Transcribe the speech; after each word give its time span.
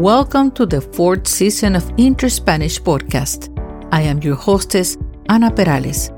Welcome 0.00 0.52
to 0.52 0.64
the 0.64 0.80
fourth 0.80 1.28
season 1.28 1.76
of 1.76 1.92
Inter 1.98 2.30
Spanish 2.30 2.80
Podcast. 2.80 3.54
I 3.92 4.00
am 4.00 4.22
your 4.22 4.34
hostess, 4.34 4.96
Ana 5.28 5.50
Perales. 5.50 6.08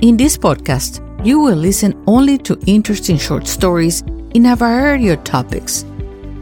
In 0.00 0.16
this 0.16 0.36
podcast, 0.36 0.98
you 1.24 1.38
will 1.38 1.54
listen 1.54 1.94
only 2.08 2.38
to 2.38 2.58
interesting 2.66 3.16
short 3.18 3.46
stories 3.46 4.02
in 4.34 4.46
a 4.46 4.56
variety 4.56 5.10
of 5.10 5.22
topics, 5.22 5.84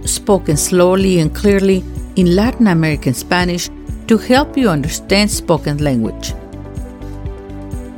spoken 0.07 0.57
slowly 0.57 1.21
and 1.21 1.35
clearly 1.35 1.85
in 2.17 2.35
Latin 2.35 2.69
American 2.69 3.13
Spanish 3.13 3.69
to 4.07 4.17
help 4.17 4.57
you 4.57 4.71
understand 4.71 5.31
spoken 5.31 5.77
language. 5.77 6.33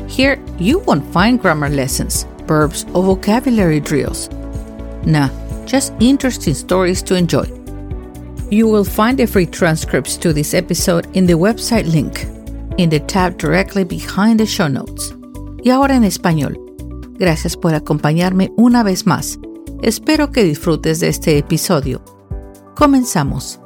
Here, 0.08 0.42
you 0.58 0.80
won't 0.80 1.12
find 1.12 1.40
grammar 1.40 1.68
lessons, 1.68 2.26
verbs, 2.48 2.84
or 2.92 3.04
vocabulary 3.04 3.78
drills. 3.78 4.28
Nah, 5.06 5.28
just 5.66 5.92
interesting 6.00 6.54
stories 6.54 7.02
to 7.04 7.14
enjoy. 7.14 7.44
You 8.50 8.68
will 8.68 8.84
find 8.84 9.18
the 9.18 9.26
free 9.26 9.46
transcripts 9.46 10.16
to 10.18 10.32
this 10.32 10.54
episode 10.54 11.06
in 11.14 11.26
the 11.26 11.34
website 11.34 11.86
link, 11.90 12.26
in 12.78 12.90
the 12.90 13.00
tab 13.00 13.38
directly 13.38 13.84
behind 13.84 14.38
the 14.38 14.46
show 14.46 14.68
notes. 14.68 15.14
Y 15.64 15.70
ahora 15.70 15.96
en 15.96 16.04
español. 16.04 16.58
Gracias 17.18 17.56
por 17.56 17.74
acompañarme 17.74 18.52
una 18.56 18.82
vez 18.82 19.06
más. 19.06 19.38
Espero 19.82 20.30
que 20.30 20.44
disfrutes 20.44 21.00
de 21.00 21.08
este 21.08 21.38
episodio. 21.38 22.02
Comenzamos. 22.74 23.63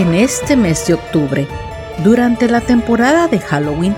En 0.00 0.14
este 0.14 0.56
mes 0.56 0.86
de 0.86 0.94
octubre, 0.94 1.46
durante 2.02 2.48
la 2.48 2.62
temporada 2.62 3.28
de 3.28 3.38
Halloween, 3.38 3.94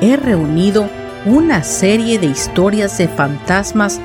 he 0.00 0.16
reunido 0.16 0.88
una 1.26 1.62
serie 1.62 2.18
de 2.18 2.24
historias 2.24 2.96
de 2.96 3.06
fantasmas 3.06 4.00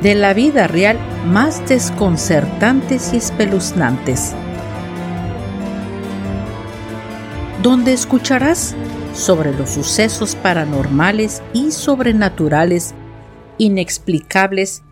de 0.00 0.16
la 0.16 0.34
vida 0.34 0.66
real 0.66 0.98
más 1.24 1.64
desconcertantes 1.68 3.14
y 3.14 3.18
espeluznantes, 3.18 4.32
donde 7.62 7.92
escucharás 7.92 8.74
sobre 9.14 9.56
los 9.56 9.70
sucesos 9.70 10.34
paranormales 10.34 11.44
y 11.52 11.70
sobrenaturales 11.70 12.92
inexplicables 13.56 14.82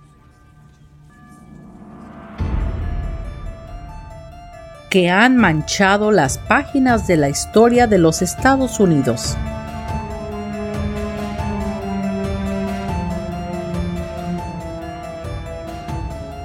que 4.91 5.09
han 5.09 5.37
manchado 5.37 6.11
las 6.11 6.39
páginas 6.39 7.07
de 7.07 7.17
la 7.17 7.29
historia 7.29 7.87
de 7.87 7.99
los 7.99 8.23
Estados 8.23 8.81
Unidos. 8.81 9.37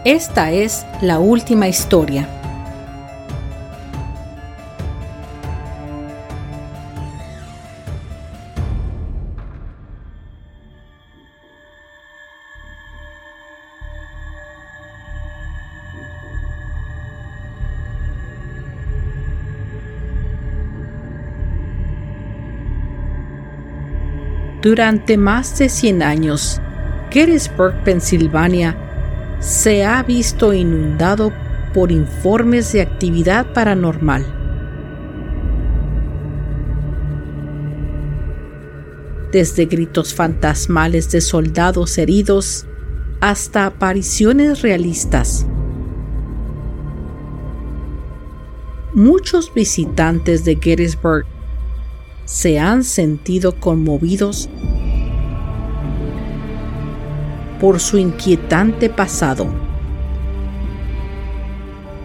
Esta 0.03 0.51
es 0.51 0.85
la 1.01 1.17
última 1.17 1.67
historia. 1.67 2.27
Durante 24.65 25.15
más 25.15 25.59
de 25.59 25.69
100 25.69 26.01
años, 26.01 26.59
Gettysburg, 27.11 27.83
Pensilvania, 27.83 28.75
se 29.39 29.85
ha 29.85 30.01
visto 30.01 30.55
inundado 30.55 31.31
por 31.71 31.91
informes 31.91 32.73
de 32.73 32.81
actividad 32.81 33.53
paranormal. 33.53 34.25
Desde 39.31 39.65
gritos 39.65 40.15
fantasmales 40.15 41.11
de 41.11 41.21
soldados 41.21 41.99
heridos 41.99 42.65
hasta 43.21 43.67
apariciones 43.67 44.63
realistas. 44.63 45.45
Muchos 48.95 49.53
visitantes 49.53 50.43
de 50.43 50.55
Gettysburg 50.55 51.27
se 52.25 52.57
han 52.57 52.83
sentido 52.83 53.59
conmovidos 53.59 54.49
por 57.59 57.79
su 57.79 57.97
inquietante 57.97 58.89
pasado. 58.89 59.47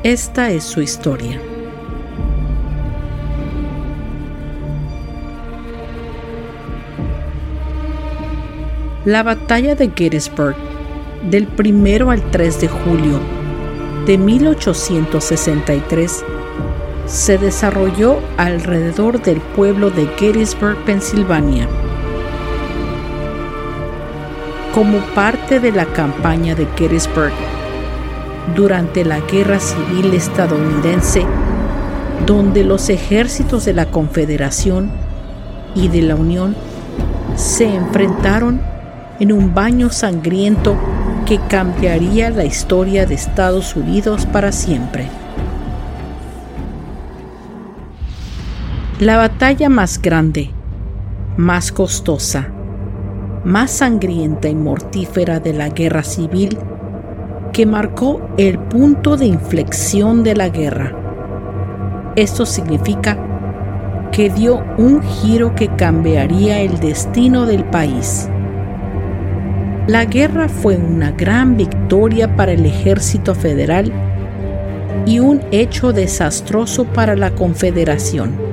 Esta 0.03 0.51
es 0.51 0.65
su 0.65 0.81
historia. 0.81 1.39
La 9.05 9.23
batalla 9.23 9.75
de 9.75 9.91
Gettysburg 9.95 10.57
del 11.31 11.47
1 11.59 12.11
al 12.11 12.23
3 12.31 12.61
de 12.61 12.69
julio 12.69 13.21
de 14.07 14.17
1863 14.19 16.25
se 17.07 17.39
desarrolló 17.39 18.21
alrededor 18.37 19.23
del 19.23 19.41
pueblo 19.41 19.91
de 19.91 20.07
Gettysburg, 20.19 20.77
Pensilvania. 20.85 21.67
Como 24.75 24.99
parte 25.15 25.59
de 25.59 25.73
la 25.73 25.85
campaña 25.87 26.55
de 26.55 26.67
Gettysburg 26.77 27.33
durante 28.55 29.05
la 29.05 29.19
Guerra 29.21 29.59
Civil 29.59 30.15
estadounidense, 30.15 31.27
donde 32.25 32.63
los 32.63 32.89
ejércitos 32.89 33.65
de 33.65 33.73
la 33.73 33.91
Confederación 33.91 34.93
y 35.75 35.89
de 35.89 36.03
la 36.03 36.15
Unión 36.15 36.55
se 37.35 37.75
enfrentaron 37.75 38.61
en 39.19 39.33
un 39.33 39.55
baño 39.55 39.91
sangriento 39.91 40.77
que 41.27 41.41
cambiaría 41.49 42.31
la 42.31 42.45
historia 42.45 43.07
de 43.07 43.15
Estados 43.15 43.75
Unidos 43.75 44.27
para 44.27 44.53
siempre. 44.53 45.09
La 49.01 49.17
batalla 49.17 49.69
más 49.69 50.01
grande, 50.01 50.51
más 51.37 51.73
costosa, 51.73 52.51
más 53.45 53.71
sangrienta 53.71 54.49
y 54.49 54.55
mortífera 54.55 55.41
de 55.41 55.53
la 55.53 55.69
guerra 55.69 56.03
civil 56.03 56.59
que 57.53 57.67
marcó 57.67 58.21
el 58.37 58.59
punto 58.59 59.17
de 59.17 59.27
inflexión 59.27 60.23
de 60.23 60.37
la 60.37 60.49
guerra. 60.49 62.13
Esto 62.17 62.45
significa 62.47 63.19
que 64.13 64.31
dio 64.31 64.63
un 64.77 65.03
giro 65.03 65.55
que 65.55 65.69
cambiaría 65.69 66.61
el 66.61 66.79
destino 66.81 67.47
del 67.47 67.65
país. 67.65 68.29
La 69.87 70.05
guerra 70.05 70.49
fue 70.49 70.77
una 70.77 71.11
gran 71.13 71.57
victoria 71.57 72.37
para 72.37 72.53
el 72.53 72.67
ejército 72.67 73.35
federal 73.35 73.93
y 75.07 75.19
un 75.19 75.41
hecho 75.51 75.93
desastroso 75.93 76.85
para 76.85 77.17
la 77.17 77.31
Confederación. 77.35 78.50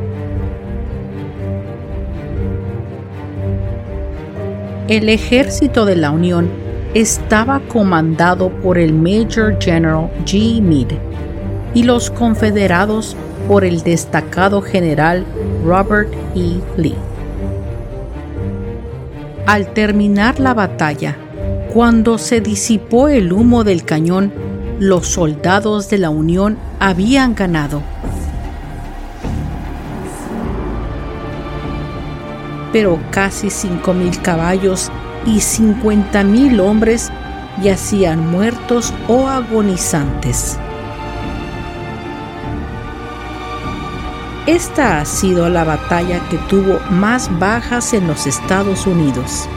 El 4.87 5.09
ejército 5.09 5.83
de 5.83 5.97
la 5.97 6.11
Unión 6.11 6.49
estaba 6.93 7.59
comandado 7.67 8.49
por 8.49 8.77
el 8.77 8.93
Major 8.93 9.57
General 9.59 10.09
G. 10.23 10.61
Meade 10.61 10.97
y 11.73 11.83
los 11.83 12.09
confederados 12.09 13.17
por 13.49 13.65
el 13.65 13.83
destacado 13.83 14.61
general 14.61 15.25
Robert 15.65 16.13
E. 16.35 16.61
Lee. 16.77 16.95
Al 19.45 19.73
terminar 19.73 20.39
la 20.39 20.53
batalla, 20.53 21.17
cuando 21.73 22.17
se 22.17 22.39
disipó 22.39 23.09
el 23.09 23.33
humo 23.33 23.65
del 23.65 23.83
cañón, 23.83 24.31
los 24.79 25.07
soldados 25.07 25.89
de 25.89 25.97
la 25.97 26.11
Unión 26.11 26.57
habían 26.79 27.35
ganado 27.35 27.81
pero 32.71 32.99
casi 33.11 33.47
5.000 33.47 34.21
caballos 34.21 34.91
y 35.25 35.37
50.000 35.37 36.59
hombres 36.59 37.11
yacían 37.61 38.29
muertos 38.31 38.93
o 39.07 39.27
agonizantes. 39.27 40.59
esta 44.47 45.01
ha 45.01 45.05
sido 45.05 45.49
la 45.49 45.65
batalla 45.65 46.21
que 46.29 46.37
tuvo 46.49 46.79
más 46.89 47.29
bajas 47.37 47.93
en 47.93 48.07
los 48.07 48.25
Estados 48.25 48.87
Unidos. 48.87 49.47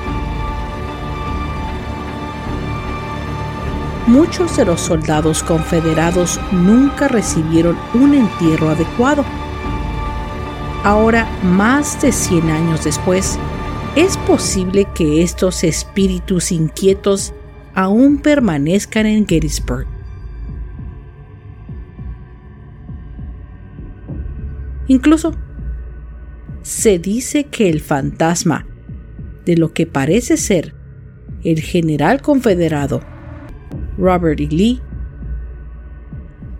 Muchos 4.08 4.56
de 4.56 4.64
los 4.64 4.80
soldados 4.80 5.44
confederados 5.44 6.40
nunca 6.50 7.06
recibieron 7.06 7.78
un 7.94 8.14
entierro 8.14 8.70
adecuado. 8.70 9.24
Ahora, 10.82 11.28
más 11.42 12.00
de 12.00 12.10
100 12.10 12.50
años 12.50 12.84
después, 12.84 13.38
es 13.96 14.16
posible 14.16 14.86
que 14.94 15.22
estos 15.22 15.62
espíritus 15.62 16.52
inquietos 16.52 17.34
aún 17.74 18.18
permanezcan 18.18 19.04
en 19.04 19.26
Gettysburg. 19.26 19.86
Incluso 24.86 25.34
se 26.62 26.98
dice 26.98 27.44
que 27.44 27.68
el 27.68 27.80
fantasma 27.80 28.66
de 29.44 29.56
lo 29.56 29.72
que 29.72 29.86
parece 29.86 30.36
ser 30.36 30.74
el 31.44 31.60
general 31.60 32.22
confederado 32.22 33.00
Robert 33.98 34.40
E. 34.40 34.46
Lee 34.46 34.80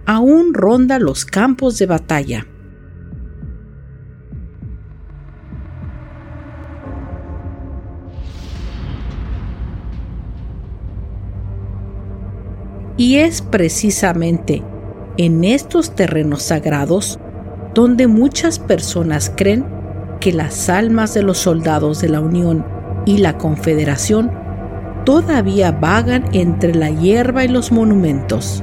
aún 0.07 0.55
ronda 0.55 0.99
los 0.99 1.25
campos 1.25 1.79
de 1.79 1.87
batalla. 1.87 2.47
Y 13.11 13.17
es 13.17 13.43
precisamente 13.43 14.63
en 15.17 15.43
estos 15.43 15.97
terrenos 15.97 16.45
sagrados 16.45 17.19
donde 17.75 18.07
muchas 18.07 18.61
personas 18.61 19.33
creen 19.37 19.67
que 20.21 20.33
las 20.33 20.69
almas 20.69 21.13
de 21.13 21.25
los 21.25 21.39
soldados 21.39 22.01
de 22.01 22.09
la 22.09 22.21
Unión 22.21 22.65
y 23.07 23.19
la 23.19 23.37
Confederación 23.37 24.31
todavía 25.05 25.73
vagan 25.73 26.27
entre 26.33 26.73
la 26.73 26.91
hierba 26.91 27.45
y 27.45 27.49
los 27.49 27.73
monumentos. 27.73 28.63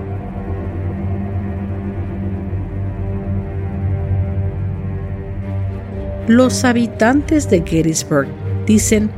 Los 6.30 6.64
habitantes 6.64 7.50
de 7.50 7.64
Gettysburg 7.68 8.30
dicen 8.66 9.12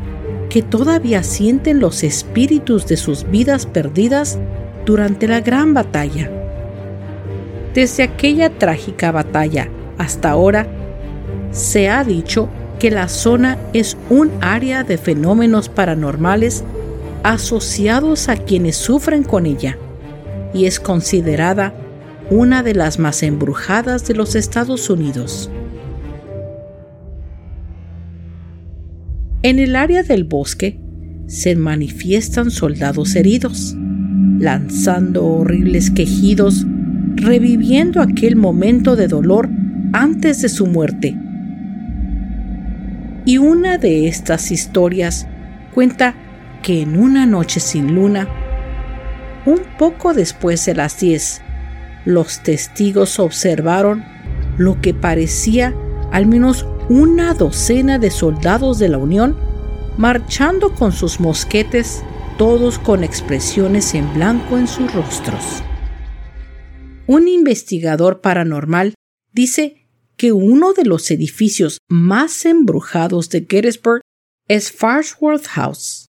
que 0.49 0.63
todavía 0.63 1.21
sienten 1.21 1.79
los 1.79 2.03
espíritus 2.03 2.87
de 2.87 2.97
sus 2.97 3.29
vidas 3.29 3.67
perdidas 3.67 4.39
durante 4.85 5.27
la 5.27 5.41
gran 5.41 5.73
batalla. 5.73 6.29
Desde 7.73 8.03
aquella 8.03 8.49
trágica 8.49 9.11
batalla 9.11 9.69
hasta 9.97 10.31
ahora, 10.31 10.67
se 11.51 11.89
ha 11.89 12.03
dicho 12.03 12.49
que 12.79 12.91
la 12.91 13.09
zona 13.09 13.57
es 13.73 13.97
un 14.09 14.31
área 14.41 14.83
de 14.83 14.97
fenómenos 14.97 15.69
paranormales 15.69 16.63
asociados 17.23 18.29
a 18.29 18.37
quienes 18.37 18.77
sufren 18.77 19.23
con 19.23 19.45
ella 19.45 19.77
y 20.53 20.65
es 20.65 20.79
considerada 20.79 21.73
una 22.29 22.63
de 22.63 22.73
las 22.73 22.99
más 22.99 23.23
embrujadas 23.23 24.07
de 24.07 24.13
los 24.15 24.35
Estados 24.35 24.89
Unidos. 24.89 25.51
En 29.41 29.59
el 29.59 29.75
área 29.75 30.03
del 30.03 30.23
bosque 30.23 30.79
se 31.27 31.55
manifiestan 31.55 32.51
soldados 32.51 33.15
heridos, 33.15 33.75
lanzando 34.39 35.25
horribles 35.25 35.91
quejidos, 35.91 36.65
reviviendo 37.15 38.01
aquel 38.01 38.35
momento 38.35 38.95
de 38.95 39.07
dolor 39.07 39.49
antes 39.93 40.41
de 40.41 40.49
su 40.49 40.65
muerte. 40.65 41.15
Y 43.25 43.37
una 43.37 43.77
de 43.77 44.07
estas 44.07 44.51
historias 44.51 45.27
cuenta 45.73 46.15
que 46.63 46.81
en 46.81 46.97
una 46.97 47.25
noche 47.25 47.59
sin 47.59 47.93
luna, 47.93 48.27
un 49.45 49.59
poco 49.77 50.13
después 50.13 50.65
de 50.65 50.75
las 50.75 50.99
10, 50.99 51.41
los 52.05 52.41
testigos 52.41 53.19
observaron 53.19 54.03
lo 54.57 54.81
que 54.81 54.93
parecía 54.93 55.73
al 56.11 56.25
menos 56.25 56.65
una 56.89 57.33
docena 57.33 57.99
de 57.99 58.09
soldados 58.09 58.79
de 58.79 58.89
la 58.89 58.97
Unión 58.97 59.37
marchando 59.97 60.73
con 60.73 60.91
sus 60.91 61.19
mosquetes, 61.19 62.03
todos 62.39 62.79
con 62.79 63.03
expresiones 63.03 63.93
en 63.95 64.13
blanco 64.13 64.57
en 64.57 64.65
sus 64.65 64.93
rostros. 64.93 65.61
Un 67.05 67.27
investigador 67.27 68.21
paranormal 68.21 68.93
dice 69.33 69.85
que 70.15 70.31
uno 70.31 70.71
de 70.71 70.85
los 70.85 71.11
edificios 71.11 71.79
más 71.89 72.45
embrujados 72.45 73.29
de 73.29 73.41
Gettysburg 73.41 73.99
es 74.47 74.71
Farnsworth 74.71 75.47
House 75.47 76.05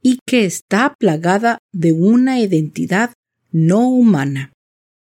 y 0.00 0.20
que 0.24 0.44
está 0.44 0.94
plagada 1.00 1.58
de 1.72 1.92
una 1.92 2.38
identidad 2.38 3.12
no 3.50 3.88
humana. 3.88 4.52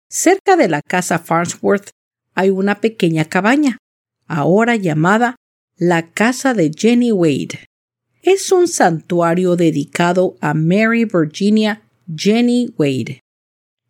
Cerca 0.10 0.56
de 0.56 0.68
la 0.68 0.82
casa 0.82 1.20
Farnsworth 1.20 1.92
hay 2.34 2.50
una 2.50 2.82
pequeña 2.82 3.26
cabaña, 3.26 3.78
ahora 4.26 4.78
llamada 4.78 5.36
la 5.78 6.10
Casa 6.12 6.56
de 6.56 6.72
Jenny 6.76 7.12
Wade. 7.12 7.68
Es 8.24 8.52
un 8.52 8.68
santuario 8.68 9.56
dedicado 9.56 10.38
a 10.42 10.54
Mary 10.54 11.06
Virginia 11.06 11.82
Jenny 12.16 12.72
Wade, 12.78 13.22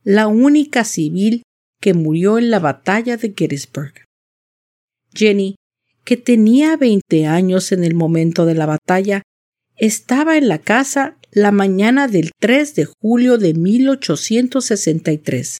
la 0.06 0.28
única 0.28 0.86
civil 0.86 1.44
que 1.82 1.94
murió 1.94 2.38
en 2.38 2.50
la 2.50 2.60
batalla 2.60 3.18
de 3.18 3.34
Gettysburg. 3.36 3.94
Jenny, 5.14 5.56
que 6.06 6.16
tenía 6.16 6.78
20 6.78 7.26
años 7.26 7.74
en 7.74 7.84
el 7.84 7.94
momento 7.94 8.46
de 8.46 8.56
la 8.56 8.66
batalla, 8.66 9.22
estaba 9.76 10.38
en 10.38 10.48
la 10.48 10.60
casa 10.60 11.18
la 11.32 11.52
mañana 11.52 12.08
del 12.08 12.32
3 12.40 12.76
de 12.76 12.88
julio 13.02 13.38
de 13.38 13.54
1863, 13.54 15.58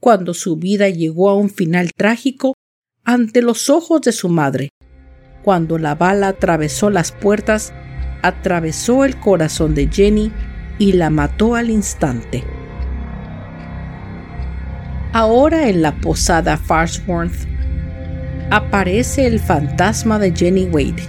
cuando 0.00 0.34
su 0.34 0.56
vida 0.56 0.88
llegó 0.88 1.30
a 1.30 1.36
un 1.36 1.50
final 1.50 1.92
trágico 1.96 2.54
ante 3.04 3.42
los 3.42 3.70
ojos 3.70 4.00
de 4.00 4.10
su 4.10 4.28
madre, 4.28 4.70
cuando 5.42 5.78
la 5.78 5.94
bala 5.94 6.28
atravesó 6.28 6.90
las 6.90 7.12
puertas, 7.12 7.72
atravesó 8.22 9.04
el 9.04 9.16
corazón 9.16 9.74
de 9.74 9.88
Jenny 9.90 10.32
y 10.78 10.92
la 10.92 11.10
mató 11.10 11.54
al 11.54 11.70
instante. 11.70 12.44
Ahora 15.12 15.68
en 15.68 15.82
la 15.82 15.96
posada 15.96 16.56
Farnsworth 16.56 17.46
aparece 18.50 19.26
el 19.26 19.40
fantasma 19.40 20.18
de 20.18 20.34
Jenny 20.34 20.66
Wade 20.66 21.02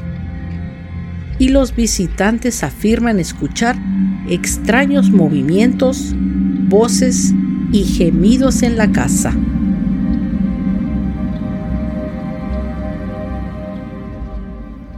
y 1.37 1.49
los 1.49 1.75
visitantes 1.75 2.63
afirman 2.63 3.19
escuchar 3.19 3.75
extraños 4.29 5.09
movimientos, 5.09 6.13
voces 6.15 7.33
y 7.71 7.83
gemidos 7.83 8.63
en 8.63 8.77
la 8.77 8.91
casa. 8.91 9.33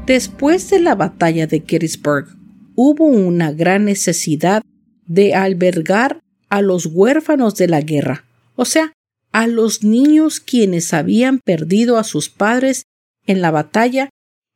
Después 0.06 0.70
de 0.70 0.82
la 0.82 0.96
batalla 0.96 1.48
de 1.48 1.64
Gettysburg, 1.66 2.28
hubo 2.76 3.06
una 3.06 3.54
gran 3.54 3.86
necesidad 3.86 4.62
de 5.06 5.34
albergar 5.34 6.20
a 6.50 6.62
los 6.62 6.88
huérfanos 6.88 7.56
de 7.56 7.70
la 7.70 7.80
guerra, 7.80 8.26
o 8.56 8.66
sea, 8.66 8.92
a 9.32 9.48
los 9.48 9.82
niños 9.84 10.42
quienes 10.42 10.94
habían 10.94 11.40
perdido 11.40 11.98
a 11.98 12.04
sus 12.04 12.28
padres 12.30 12.84
en 13.26 13.42
la 13.42 13.52
batalla 13.52 14.10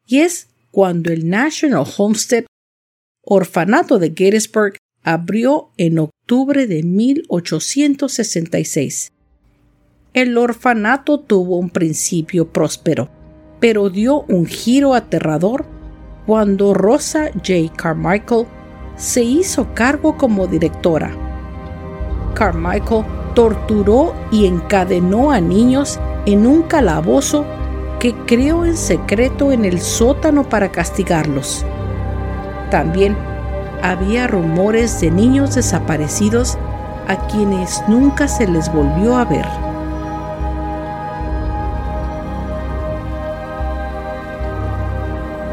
y 0.06 0.20
es 0.20 0.50
cuando 0.72 1.14
el 1.14 1.30
National 1.30 1.86
Homestead 1.98 2.44
Orfanato 3.24 4.00
de 4.00 4.14
Gettysburg 4.16 4.76
abrió 5.02 5.72
en 5.78 6.00
octubre 6.00 6.68
de 6.68 6.84
1866. 6.84 9.14
El 10.14 10.38
orfanato 10.38 11.20
tuvo 11.20 11.58
un 11.58 11.70
principio 11.70 12.52
próspero, 12.52 13.10
pero 13.60 13.90
dio 13.90 14.22
un 14.28 14.46
giro 14.46 14.94
aterrador 14.94 15.66
cuando 16.26 16.74
Rosa 16.74 17.32
J. 17.36 17.72
Carmichael 17.76 18.46
se 18.96 19.24
hizo 19.24 19.74
cargo 19.74 20.18
como 20.18 20.48
directora. 20.48 21.12
Carmichael 22.34 23.06
torturó 23.34 24.14
y 24.32 24.46
encadenó 24.46 25.32
a 25.32 25.40
niños 25.40 26.00
en 26.26 26.46
un 26.46 26.64
calabozo 26.64 27.46
que 28.00 28.14
creó 28.26 28.66
en 28.66 28.78
secreto 28.78 29.52
en 29.52 29.66
el 29.66 29.80
sótano 29.80 30.48
para 30.48 30.72
castigarlos. 30.72 31.66
También 32.70 33.16
había 33.82 34.28
rumores 34.28 35.00
de 35.00 35.12
niños 35.12 35.56
desaparecidos 35.56 36.58
a 37.08 37.28
quienes 37.28 37.82
nunca 37.88 38.28
se 38.28 38.48
les 38.48 38.72
volvió 38.72 39.16
a 39.16 39.26
ver. 39.26 39.67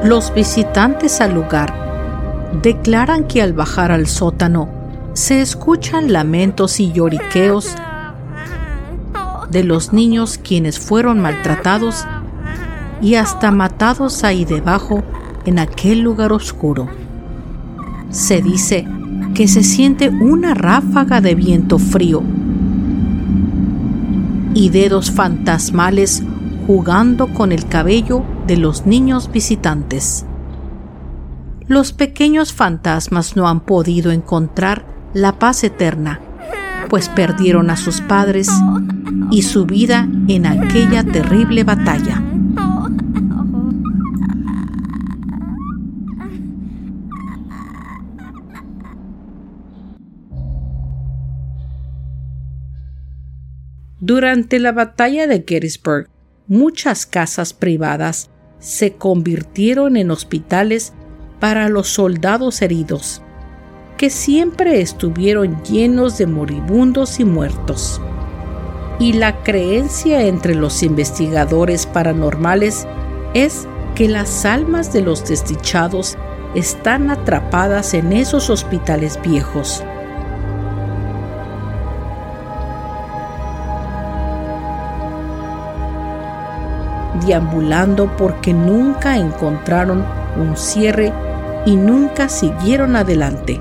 Los 0.04 0.34
visitantes 0.34 1.22
al 1.22 1.32
lugar 1.32 1.72
declaran 2.62 3.24
que 3.24 3.40
al 3.40 3.54
bajar 3.54 3.90
al 3.90 4.06
sótano 4.06 4.68
se 5.14 5.40
escuchan 5.40 6.12
lamentos 6.12 6.78
y 6.78 6.92
lloriqueos 6.92 7.74
de 9.50 9.64
los 9.64 9.94
niños 9.94 10.36
quienes 10.36 10.78
fueron 10.78 11.20
maltratados 11.20 12.04
y 13.00 13.14
hasta 13.14 13.50
matados 13.50 14.24
ahí 14.24 14.44
debajo 14.44 15.02
en 15.46 15.58
aquel 15.58 16.00
lugar 16.00 16.34
oscuro. 16.34 16.86
Se 18.10 18.42
dice 18.42 18.86
que 19.34 19.48
se 19.48 19.62
siente 19.62 20.10
una 20.10 20.52
ráfaga 20.52 21.22
de 21.22 21.34
viento 21.34 21.78
frío 21.78 22.22
y 24.52 24.68
dedos 24.68 25.10
fantasmales 25.10 26.22
jugando 26.66 27.28
con 27.28 27.52
el 27.52 27.66
cabello 27.68 28.33
de 28.46 28.56
los 28.56 28.86
niños 28.86 29.30
visitantes. 29.32 30.26
Los 31.66 31.92
pequeños 31.92 32.52
fantasmas 32.52 33.36
no 33.36 33.48
han 33.48 33.60
podido 33.60 34.10
encontrar 34.10 34.84
la 35.14 35.38
paz 35.38 35.64
eterna, 35.64 36.20
pues 36.90 37.08
perdieron 37.08 37.70
a 37.70 37.76
sus 37.76 38.00
padres 38.02 38.50
y 39.30 39.42
su 39.42 39.64
vida 39.64 40.06
en 40.28 40.46
aquella 40.46 41.02
terrible 41.04 41.64
batalla. 41.64 42.22
Durante 54.00 54.58
la 54.58 54.72
batalla 54.72 55.26
de 55.26 55.46
Gettysburg, 55.48 56.10
muchas 56.46 57.06
casas 57.06 57.54
privadas 57.54 58.28
se 58.64 58.94
convirtieron 58.94 59.98
en 59.98 60.10
hospitales 60.10 60.94
para 61.38 61.68
los 61.68 61.88
soldados 61.88 62.62
heridos, 62.62 63.20
que 63.98 64.08
siempre 64.08 64.80
estuvieron 64.80 65.62
llenos 65.64 66.16
de 66.16 66.26
moribundos 66.26 67.20
y 67.20 67.26
muertos. 67.26 68.00
Y 68.98 69.12
la 69.12 69.42
creencia 69.42 70.22
entre 70.22 70.54
los 70.54 70.82
investigadores 70.82 71.84
paranormales 71.84 72.86
es 73.34 73.68
que 73.94 74.08
las 74.08 74.46
almas 74.46 74.94
de 74.94 75.02
los 75.02 75.28
desdichados 75.28 76.16
están 76.54 77.10
atrapadas 77.10 77.92
en 77.92 78.14
esos 78.14 78.48
hospitales 78.48 79.20
viejos 79.22 79.84
deambulando 87.26 88.14
porque 88.16 88.52
nunca 88.52 89.18
encontraron 89.18 90.04
un 90.36 90.56
cierre 90.56 91.12
y 91.66 91.76
nunca 91.76 92.28
siguieron 92.28 92.96
adelante. 92.96 93.60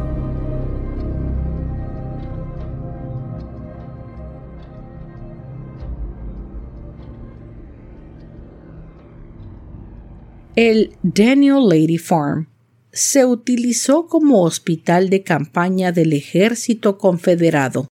El 10.56 10.96
Daniel 11.02 11.68
Lady 11.68 11.98
Farm 11.98 12.48
se 12.92 13.26
utilizó 13.26 14.06
como 14.06 14.44
hospital 14.44 15.10
de 15.10 15.24
campaña 15.24 15.92
del 15.92 16.14
ejército 16.14 17.00
confederado. 17.00 17.88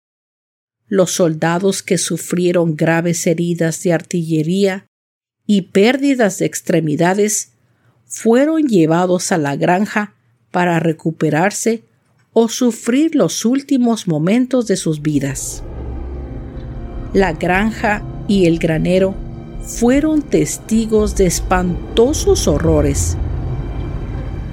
Los 0.88 1.12
soldados 1.12 1.84
que 1.84 1.98
sufrieron 1.98 2.74
graves 2.74 3.28
heridas 3.28 3.84
de 3.84 3.92
artillería 3.92 4.87
y 5.48 5.62
pérdidas 5.62 6.38
de 6.38 6.44
extremidades 6.44 7.52
fueron 8.04 8.68
llevados 8.68 9.32
a 9.32 9.38
la 9.38 9.56
granja 9.56 10.12
para 10.50 10.78
recuperarse 10.78 11.82
o 12.34 12.50
sufrir 12.50 13.14
los 13.14 13.46
últimos 13.46 14.06
momentos 14.06 14.66
de 14.66 14.76
sus 14.76 15.00
vidas. 15.00 15.62
La 17.14 17.32
granja 17.32 18.02
y 18.28 18.44
el 18.44 18.58
granero 18.58 19.14
fueron 19.62 20.20
testigos 20.20 21.16
de 21.16 21.24
espantosos 21.24 22.46
horrores. 22.46 23.16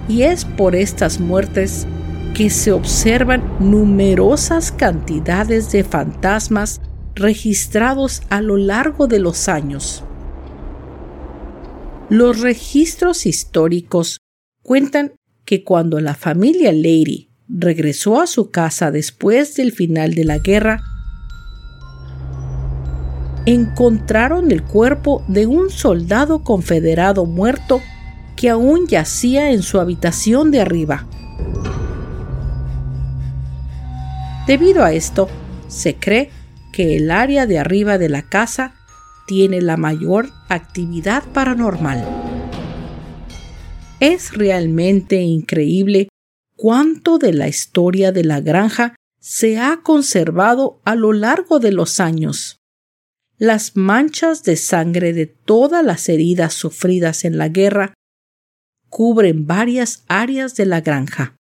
Y 0.08 0.22
es 0.22 0.46
por 0.46 0.78
estas 0.78 1.20
muertes 1.20 1.86
que 2.34 2.50
se 2.50 2.72
observan 2.72 3.44
numerosas 3.60 4.72
cantidades 4.72 5.74
de 5.74 5.84
fantasmas 5.84 6.80
registrados 7.16 8.22
a 8.30 8.42
lo 8.42 8.56
largo 8.56 9.08
de 9.08 9.20
los 9.20 9.50
años. 9.50 10.05
Los 12.16 12.40
registros 12.40 13.26
históricos 13.26 14.22
cuentan 14.64 15.16
que 15.44 15.66
cuando 15.66 16.00
la 16.00 16.16
familia 16.16 16.72
Lady 16.72 17.28
regresó 17.50 18.22
a 18.22 18.26
su 18.26 18.52
casa 18.52 18.90
después 18.90 19.58
del 19.58 19.74
final 19.74 20.14
de 20.14 20.24
la 20.24 20.38
guerra, 20.38 20.82
encontraron 23.46 24.54
el 24.54 24.64
cuerpo 24.64 25.26
de 25.28 25.46
un 25.46 25.70
soldado 25.70 26.42
confederado 26.46 27.26
muerto 27.26 27.82
que 28.38 28.50
aún 28.50 28.88
yacía 28.88 29.52
en 29.52 29.62
su 29.62 29.82
habitación 29.82 30.52
de 30.52 30.62
arriba. 30.62 31.10
Debido 34.48 34.86
a 34.86 34.94
esto, 34.94 35.28
se 35.68 35.96
cree 35.96 36.30
que 36.72 36.96
el 36.96 37.12
área 37.12 37.46
de 37.46 37.60
arriba 37.60 37.98
de 37.98 38.08
la 38.08 38.22
casa 38.22 38.74
tiene 39.26 39.62
la 39.62 39.78
mayor 39.78 40.30
actividad 40.50 41.24
paranormal. 41.34 42.06
Es 44.00 44.34
realmente 44.34 45.22
increíble 45.22 46.10
cuánto 46.56 47.18
de 47.18 47.34
la 47.34 47.48
historia 47.48 48.12
de 48.12 48.24
la 48.24 48.42
granja 48.42 48.96
se 49.20 49.58
ha 49.58 49.82
conservado 49.82 50.82
a 50.86 50.96
lo 50.96 51.14
largo 51.14 51.60
de 51.60 51.72
los 51.72 52.00
años. 52.00 52.58
Las 53.38 53.76
manchas 53.76 54.44
de 54.44 54.56
sangre 54.56 55.14
de 55.14 55.26
todas 55.26 55.84
las 55.84 56.08
heridas 56.10 56.54
sufridas 56.54 57.26
en 57.26 57.38
la 57.38 57.50
guerra 57.50 57.94
cubren 58.90 59.46
varias 59.48 60.04
áreas 60.08 60.56
de 60.56 60.66
la 60.66 60.82
granja. 60.82 61.36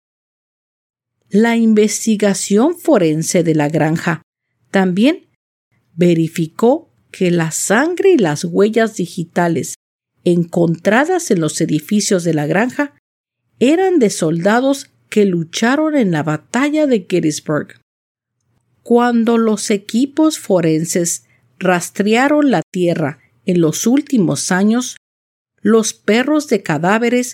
La 1.29 1.55
investigación 1.55 2.77
forense 2.79 3.43
de 3.43 3.55
la 3.55 3.67
granja 3.67 4.21
también 4.71 5.29
verificó 5.93 6.92
que 7.13 7.29
la 7.29 7.51
sangre 7.51 8.09
y 8.09 8.17
las 8.17 8.43
huellas 8.43 8.95
digitales 8.95 9.75
encontradas 10.25 11.29
en 11.29 11.39
los 11.39 11.61
edificios 11.61 12.23
de 12.23 12.33
la 12.33 12.47
granja 12.47 12.95
eran 13.59 13.99
de 13.99 14.09
soldados 14.09 14.89
que 15.09 15.25
lucharon 15.25 15.95
en 15.95 16.11
la 16.11 16.23
batalla 16.23 16.87
de 16.87 17.05
Gettysburg. 17.07 17.79
Cuando 18.81 19.37
los 19.37 19.69
equipos 19.69 20.39
forenses 20.39 21.25
rastrearon 21.59 22.49
la 22.49 22.63
tierra 22.71 23.19
en 23.45 23.61
los 23.61 23.85
últimos 23.85 24.51
años, 24.51 24.97
los 25.61 25.93
perros 25.93 26.47
de 26.47 26.63
cadáveres 26.63 27.33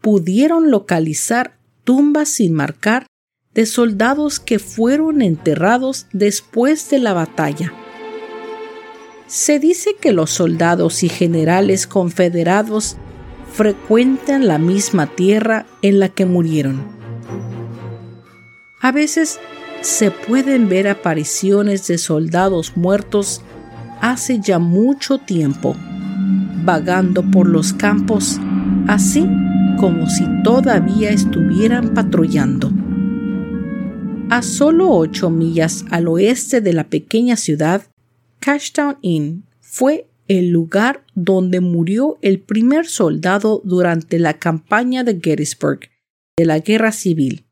pudieron 0.00 0.70
localizar 0.70 1.58
tumbas 1.84 2.30
sin 2.30 2.54
marcar 2.54 3.06
de 3.52 3.66
soldados 3.66 4.40
que 4.40 4.58
fueron 4.58 5.20
enterrados 5.20 6.06
después 6.12 6.88
de 6.88 7.00
la 7.00 7.12
batalla. 7.12 7.74
Se 9.30 9.60
dice 9.60 9.90
que 9.94 10.10
los 10.10 10.30
soldados 10.30 11.04
y 11.04 11.08
generales 11.08 11.86
confederados 11.86 12.96
frecuentan 13.52 14.48
la 14.48 14.58
misma 14.58 15.06
tierra 15.06 15.66
en 15.82 16.00
la 16.00 16.08
que 16.08 16.26
murieron. 16.26 16.82
A 18.80 18.90
veces 18.90 19.38
se 19.82 20.10
pueden 20.10 20.68
ver 20.68 20.88
apariciones 20.88 21.86
de 21.86 21.98
soldados 21.98 22.76
muertos 22.76 23.40
hace 24.00 24.40
ya 24.40 24.58
mucho 24.58 25.18
tiempo, 25.18 25.76
vagando 26.64 27.22
por 27.22 27.48
los 27.48 27.72
campos, 27.72 28.40
así 28.88 29.28
como 29.78 30.10
si 30.10 30.24
todavía 30.42 31.10
estuvieran 31.10 31.94
patrullando. 31.94 32.72
A 34.28 34.42
solo 34.42 34.90
ocho 34.90 35.30
millas 35.30 35.84
al 35.92 36.08
oeste 36.08 36.60
de 36.60 36.72
la 36.72 36.88
pequeña 36.88 37.36
ciudad, 37.36 37.82
Cashtown 38.40 38.96
Inn 39.02 39.44
fue 39.60 40.08
el 40.26 40.48
lugar 40.48 41.04
donde 41.14 41.60
murió 41.60 42.18
el 42.22 42.40
primer 42.40 42.86
soldado 42.86 43.60
durante 43.64 44.18
la 44.18 44.38
campaña 44.38 45.04
de 45.04 45.20
Gettysburg 45.22 45.80
de 46.38 46.46
la 46.46 46.58
Guerra 46.60 46.90
Civil. 46.92 47.44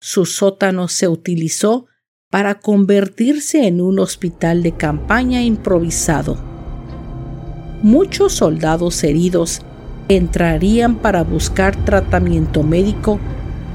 Su 0.00 0.26
sótano 0.26 0.88
se 0.88 1.06
utilizó 1.06 1.86
para 2.30 2.58
convertirse 2.58 3.68
en 3.68 3.80
un 3.80 4.00
hospital 4.00 4.64
de 4.64 4.72
campaña 4.72 5.42
improvisado. 5.42 6.36
Muchos 7.82 8.32
soldados 8.32 9.04
heridos 9.04 9.60
entrarían 10.08 10.96
para 10.96 11.22
buscar 11.22 11.76
tratamiento 11.84 12.64
médico 12.64 13.20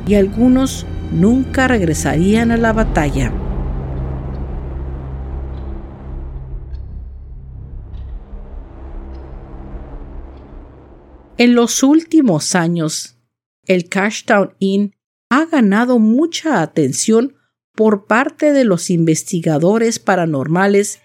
y 0.05 0.15
algunos 0.15 0.85
nunca 1.13 1.69
regresarían 1.69 2.51
a 2.51 2.57
la 2.57 2.73
batalla. 2.73 3.31
En 11.39 11.53
los 11.53 11.83
últimos 11.83 12.55
años, 12.55 13.19
el 13.65 13.89
Cashtown 13.89 14.55
Inn 14.57 14.95
ha 15.29 15.45
ganado 15.45 15.99
mucha 15.99 16.63
atención 16.63 17.35
por 17.75 18.07
parte 18.07 18.53
de 18.53 18.63
los 18.63 18.89
investigadores 18.89 19.99
paranormales 19.99 20.99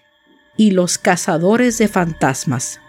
y 0.57 0.71
los 0.71 0.97
cazadores 0.97 1.77
de 1.77 1.87
fantasmas. 1.87 2.79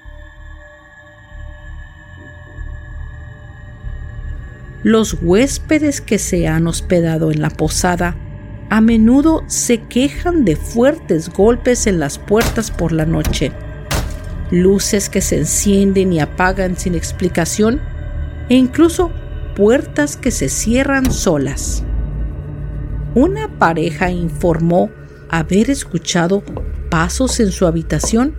Los 4.82 5.18
huéspedes 5.20 6.00
que 6.00 6.18
se 6.18 6.48
han 6.48 6.66
hospedado 6.66 7.30
en 7.30 7.42
la 7.42 7.50
posada 7.50 8.16
a 8.70 8.80
menudo 8.80 9.44
se 9.48 9.82
quejan 9.82 10.46
de 10.46 10.56
fuertes 10.56 11.28
golpes 11.28 11.86
en 11.86 12.00
las 12.00 12.18
puertas 12.18 12.70
por 12.70 12.92
la 12.92 13.04
noche 13.04 13.52
luces 14.50 15.08
que 15.08 15.20
se 15.20 15.38
encienden 15.38 16.12
y 16.12 16.20
apagan 16.20 16.76
sin 16.76 16.94
explicación 16.94 17.80
e 18.48 18.54
incluso 18.54 19.10
puertas 19.56 20.16
que 20.16 20.30
se 20.30 20.48
cierran 20.48 21.10
solas. 21.10 21.84
Una 23.14 23.48
pareja 23.58 24.10
informó 24.10 24.90
haber 25.30 25.70
escuchado 25.70 26.42
pasos 26.90 27.40
en 27.40 27.50
su 27.52 27.66
habitación 27.66 28.34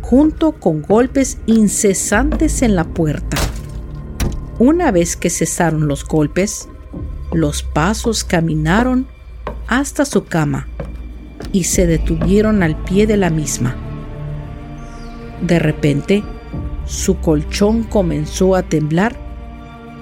junto 0.00 0.52
con 0.52 0.82
golpes 0.82 1.38
incesantes 1.46 2.62
en 2.62 2.74
la 2.74 2.84
puerta. 2.84 3.36
Una 4.58 4.90
vez 4.90 5.16
que 5.16 5.30
cesaron 5.30 5.86
los 5.86 6.04
golpes, 6.04 6.68
los 7.32 7.62
pasos 7.62 8.24
caminaron 8.24 9.06
hasta 9.66 10.04
su 10.04 10.24
cama 10.24 10.68
y 11.52 11.64
se 11.64 11.86
detuvieron 11.86 12.62
al 12.62 12.82
pie 12.82 13.06
de 13.06 13.16
la 13.16 13.30
misma. 13.30 13.89
De 15.40 15.58
repente, 15.58 16.22
su 16.86 17.18
colchón 17.18 17.84
comenzó 17.84 18.56
a 18.56 18.62
temblar 18.62 19.16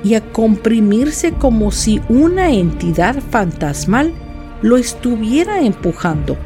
y 0.02 0.14
a 0.14 0.33
comprimirse 0.33 1.33
como 1.33 1.71
si 1.71 2.00
una 2.09 2.50
entidad 2.50 3.16
fantasmal 3.30 4.12
lo 4.62 4.76
estuviera 4.76 5.61
empujando. 5.61 6.37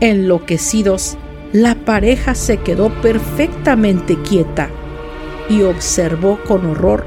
Enloquecidos, 0.00 1.16
la 1.52 1.74
pareja 1.74 2.34
se 2.34 2.56
quedó 2.56 2.88
perfectamente 3.02 4.16
quieta 4.22 4.68
y 5.48 5.62
observó 5.62 6.38
con 6.46 6.66
horror 6.66 7.04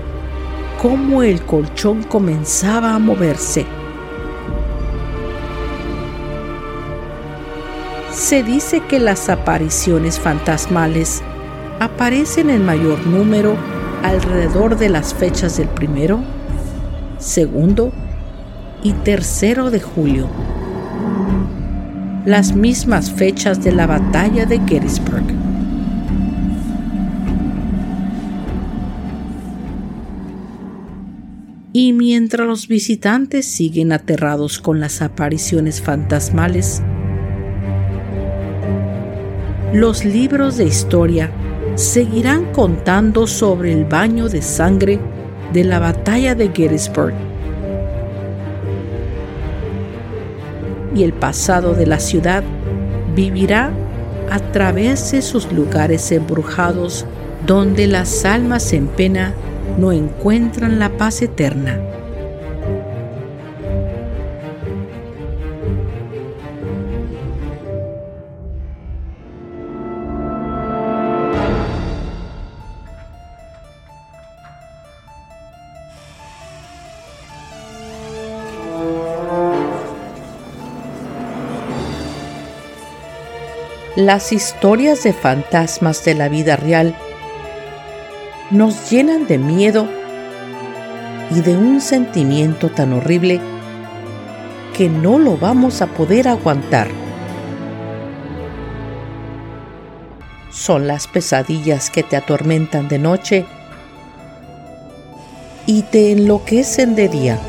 cómo 0.81 1.23
el 1.23 1.41
colchón 1.41 2.03
comenzaba 2.03 2.93
a 2.93 2.99
moverse. 2.99 3.65
Se 8.15 8.43
dice 8.43 8.79
que 8.79 8.97
las 8.97 9.27
apariciones 9.27 10.21
fantasmales 10.21 11.21
aparecen 11.81 12.49
en 12.49 12.65
mayor 12.65 13.05
número 13.05 13.57
alrededor 14.03 14.77
de 14.77 14.87
las 14.87 15.13
fechas 15.13 15.57
del 15.57 15.67
primero, 15.67 16.23
segundo 17.19 17.91
y 18.83 18.93
tercero 18.93 19.69
de 19.69 19.81
julio, 19.81 20.29
las 22.25 22.55
mismas 22.55 23.11
fechas 23.11 23.61
de 23.61 23.73
la 23.73 23.85
batalla 23.85 24.45
de 24.45 24.59
Gettysburg. 24.65 25.25
Y 31.73 31.91
mientras 31.91 32.47
los 32.47 32.69
visitantes 32.69 33.45
siguen 33.45 33.91
aterrados 33.91 34.59
con 34.59 34.79
las 34.79 35.01
apariciones 35.01 35.81
fantasmales, 35.81 36.81
los 39.73 40.05
libros 40.05 40.57
de 40.57 40.65
historia 40.65 41.31
seguirán 41.75 42.45
contando 42.53 43.27
sobre 43.27 43.73
el 43.73 43.85
baño 43.85 44.29
de 44.29 44.41
sangre 44.41 44.99
de 45.53 45.63
la 45.63 45.79
batalla 45.79 46.35
de 46.35 46.47
Gettysburg 46.47 47.13
y 50.95 51.03
el 51.03 51.13
pasado 51.13 51.73
de 51.73 51.85
la 51.85 51.99
ciudad 51.99 52.43
vivirá 53.15 53.71
a 54.31 54.39
través 54.39 55.11
de 55.11 55.21
sus 55.21 55.51
lugares 55.51 56.11
embrujados 56.11 57.05
donde 57.45 57.87
las 57.87 58.25
almas 58.25 58.71
en 58.73 58.87
pena 58.87 59.33
no 59.77 59.91
encuentran 59.91 60.79
la 60.79 60.89
paz 60.89 61.21
eterna. 61.21 61.79
Las 83.95 84.33
historias 84.33 85.03
de 85.03 85.13
fantasmas 85.13 86.03
de 86.03 86.15
la 86.15 86.27
vida 86.27 86.57
real 86.57 86.93
nos 88.51 88.91
llenan 88.91 89.25
de 89.25 89.37
miedo 89.37 89.87
y 91.31 91.39
de 91.39 91.55
un 91.55 91.79
sentimiento 91.79 92.69
tan 92.69 92.91
horrible 92.91 93.39
que 94.75 94.89
no 94.89 95.17
lo 95.17 95.37
vamos 95.37 95.81
a 95.81 95.87
poder 95.87 96.27
aguantar. 96.27 96.89
Son 100.51 100.87
las 100.87 101.07
pesadillas 101.07 101.89
que 101.89 102.03
te 102.03 102.17
atormentan 102.17 102.89
de 102.89 102.99
noche 102.99 103.45
y 105.65 105.83
te 105.83 106.11
enloquecen 106.11 106.95
de 106.95 107.07
día. 107.07 107.39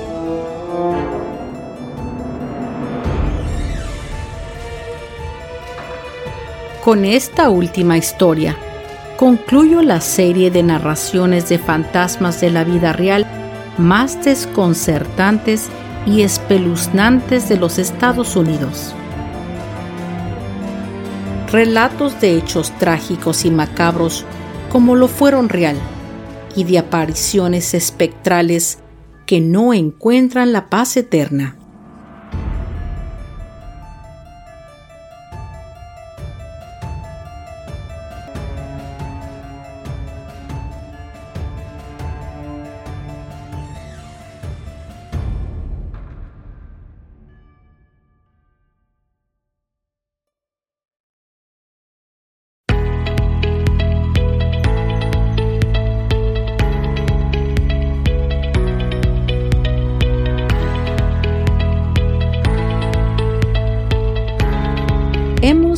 Con 6.87 7.05
esta 7.05 7.51
última 7.51 7.99
historia, 7.99 8.57
concluyo 9.17 9.83
la 9.83 10.01
serie 10.01 10.53
de 10.53 10.63
narraciones 10.63 11.49
de 11.49 11.59
fantasmas 11.59 12.41
de 12.41 12.51
la 12.51 12.63
vida 12.63 12.93
real 12.93 13.27
más 13.77 14.25
desconcertantes 14.25 15.67
y 16.07 16.23
espeluznantes 16.23 17.49
de 17.49 17.57
los 17.57 17.81
Estados 17.81 18.37
Unidos. 18.37 18.95
Relatos 21.51 22.21
de 22.21 22.37
hechos 22.37 22.71
trágicos 22.79 23.45
y 23.45 23.51
macabros 23.51 24.25
como 24.71 24.95
lo 24.95 25.09
fueron 25.09 25.49
real 25.49 25.77
y 26.55 26.63
de 26.63 26.79
apariciones 26.79 27.75
espectrales 27.75 28.79
que 29.27 29.41
no 29.41 29.75
encuentran 29.75 30.53
la 30.53 30.71
paz 30.71 30.97
eterna. 30.97 31.57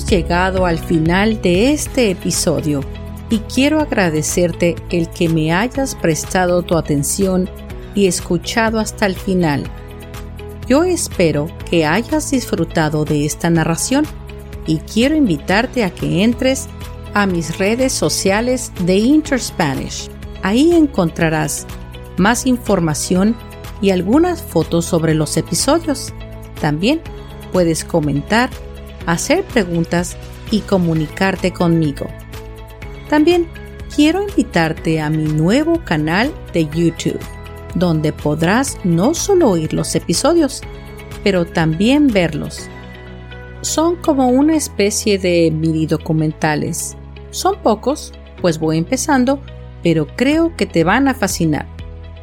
Llegado 0.08 0.64
al 0.64 0.78
final 0.78 1.42
de 1.42 1.72
este 1.72 2.10
episodio 2.10 2.80
y 3.30 3.40
quiero 3.40 3.80
agradecerte 3.80 4.76
el 4.90 5.08
que 5.10 5.28
me 5.28 5.52
hayas 5.52 5.94
prestado 5.94 6.62
tu 6.62 6.76
atención 6.76 7.48
y 7.94 8.06
escuchado 8.06 8.78
hasta 8.78 9.04
el 9.06 9.16
final. 9.16 9.64
Yo 10.66 10.84
espero 10.84 11.48
que 11.68 11.84
hayas 11.84 12.30
disfrutado 12.30 13.04
de 13.04 13.26
esta 13.26 13.50
narración 13.50 14.06
y 14.66 14.78
quiero 14.78 15.14
invitarte 15.14 15.84
a 15.84 15.90
que 15.90 16.22
entres 16.22 16.68
a 17.12 17.26
mis 17.26 17.58
redes 17.58 17.92
sociales 17.92 18.72
de 18.84 18.96
Interspanish. 18.96 20.10
Ahí 20.42 20.74
encontrarás 20.74 21.66
más 22.16 22.46
información 22.46 23.36
y 23.82 23.90
algunas 23.90 24.42
fotos 24.42 24.86
sobre 24.86 25.14
los 25.14 25.36
episodios. 25.36 26.12
También 26.60 27.00
puedes 27.52 27.84
comentar 27.84 28.50
hacer 29.08 29.42
preguntas 29.42 30.16
y 30.50 30.60
comunicarte 30.60 31.50
conmigo. 31.50 32.06
También 33.08 33.48
quiero 33.94 34.22
invitarte 34.22 35.00
a 35.00 35.08
mi 35.08 35.24
nuevo 35.24 35.82
canal 35.82 36.30
de 36.52 36.66
YouTube, 36.66 37.18
donde 37.74 38.12
podrás 38.12 38.76
no 38.84 39.14
solo 39.14 39.48
oír 39.48 39.72
los 39.72 39.94
episodios, 39.94 40.60
pero 41.24 41.46
también 41.46 42.08
verlos. 42.08 42.68
Son 43.62 43.96
como 43.96 44.28
una 44.28 44.56
especie 44.56 45.18
de 45.18 45.50
mini 45.50 45.86
documentales. 45.86 46.94
Son 47.30 47.56
pocos, 47.62 48.12
pues 48.42 48.58
voy 48.58 48.76
empezando, 48.76 49.40
pero 49.82 50.06
creo 50.16 50.54
que 50.54 50.66
te 50.66 50.84
van 50.84 51.08
a 51.08 51.14
fascinar. 51.14 51.66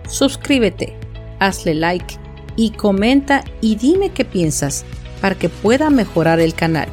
Suscríbete, 0.08 0.96
hazle 1.40 1.74
like 1.74 2.16
y 2.56 2.70
comenta 2.72 3.44
y 3.60 3.76
dime 3.76 4.10
qué 4.10 4.24
piensas 4.24 4.86
para 5.26 5.34
que 5.34 5.50
pueda 5.50 5.90
mejorar 5.90 6.40
el 6.40 6.54
canal. 6.54 6.88